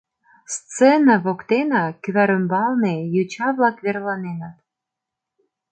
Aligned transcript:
Сцене 0.55 1.15
воктенак, 1.25 1.93
кӱвар 2.03 2.29
ӱмбалне, 2.37 2.95
йоча-влак 3.13 3.77
верланеныт. 3.85 4.57